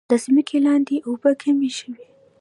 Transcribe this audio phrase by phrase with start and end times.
[0.09, 2.03] د ځمکې لاندې اوبه کمې شوي؟